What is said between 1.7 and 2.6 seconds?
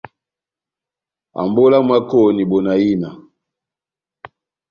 ya mwákoni